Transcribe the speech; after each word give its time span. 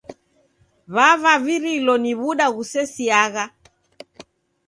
W'avavirilo 0.95 1.93
ni 2.03 2.11
w'uda 2.19 2.47
ghusesiagha. 2.55 3.45